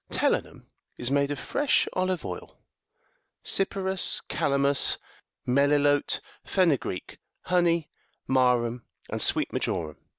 [0.11, 0.63] Telinum54
[0.97, 2.57] is made of fresh olive oil,
[3.45, 4.97] cypirus,55 calamus,
[5.47, 7.87] melilote,56 fenu greek, honey,
[8.27, 9.97] marum,57 and sweet marjoram.